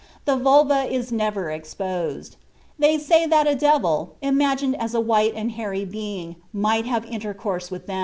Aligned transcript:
The 0.25 0.35
vulva 0.35 0.85
is 0.91 1.11
never 1.11 1.51
exposed. 1.51 2.35
They 2.79 2.97
say 2.97 3.27
that 3.27 3.45
a 3.45 3.53
devil, 3.53 4.15
imagined 4.19 4.75
as 4.81 4.95
a 4.95 4.99
white 4.99 5.35
and 5.35 5.51
hairy 5.51 5.85
being, 5.85 6.37
might 6.51 6.87
have 6.87 7.05
intercourse 7.05 7.69
with 7.69 7.85
them." 7.85 7.99